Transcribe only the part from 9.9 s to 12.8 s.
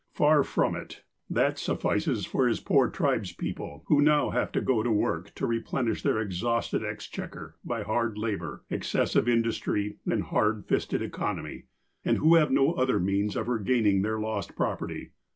and hard fisted economy, and who have no